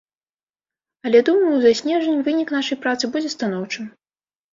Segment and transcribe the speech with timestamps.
[1.07, 3.85] Але, думаю, за снежань вынік нашай працы будзе станоўчым.